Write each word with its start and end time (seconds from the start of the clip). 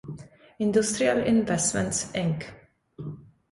Industrial 0.57 1.19
Investments 1.27 2.11
Inc. 2.15 2.47